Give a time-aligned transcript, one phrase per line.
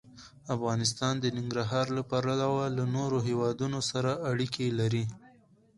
[0.55, 5.05] افغانستان د ننګرهار له پلوه له نورو هېوادونو سره اړیکې لري.